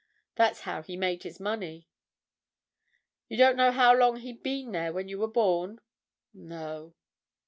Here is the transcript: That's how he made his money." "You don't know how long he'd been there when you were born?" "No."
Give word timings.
That's 0.33 0.61
how 0.61 0.81
he 0.81 0.97
made 0.97 1.21
his 1.21 1.39
money." 1.39 1.87
"You 3.27 3.37
don't 3.37 3.55
know 3.55 3.71
how 3.71 3.93
long 3.95 4.15
he'd 4.15 4.41
been 4.41 4.71
there 4.71 4.91
when 4.91 5.07
you 5.07 5.19
were 5.19 5.27
born?" 5.27 5.79
"No." 6.33 6.95